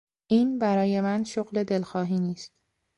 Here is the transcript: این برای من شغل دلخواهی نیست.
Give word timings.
این 0.27 0.59
برای 0.59 1.01
من 1.01 1.23
شغل 1.23 1.63
دلخواهی 1.63 2.19
نیست. 2.19 2.51